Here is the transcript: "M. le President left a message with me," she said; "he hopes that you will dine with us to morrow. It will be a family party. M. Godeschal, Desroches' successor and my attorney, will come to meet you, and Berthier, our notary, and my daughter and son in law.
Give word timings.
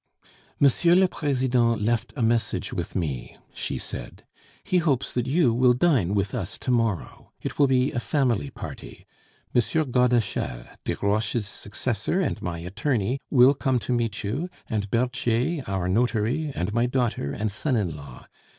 "M. 0.59 0.67
le 0.99 1.07
President 1.07 1.79
left 1.79 2.11
a 2.15 2.23
message 2.23 2.73
with 2.73 2.95
me," 2.95 3.37
she 3.53 3.77
said; 3.77 4.25
"he 4.63 4.79
hopes 4.79 5.13
that 5.13 5.27
you 5.27 5.53
will 5.53 5.73
dine 5.73 6.15
with 6.15 6.33
us 6.33 6.57
to 6.57 6.71
morrow. 6.71 7.31
It 7.43 7.59
will 7.59 7.67
be 7.67 7.91
a 7.91 7.99
family 7.99 8.49
party. 8.49 9.05
M. 9.53 9.61
Godeschal, 9.91 10.65
Desroches' 10.85 11.43
successor 11.45 12.19
and 12.19 12.41
my 12.41 12.57
attorney, 12.57 13.19
will 13.29 13.53
come 13.53 13.77
to 13.77 13.93
meet 13.93 14.23
you, 14.23 14.49
and 14.67 14.89
Berthier, 14.89 15.63
our 15.67 15.87
notary, 15.87 16.51
and 16.55 16.73
my 16.73 16.87
daughter 16.87 17.31
and 17.31 17.51
son 17.51 17.75
in 17.75 17.95
law. 17.95 18.25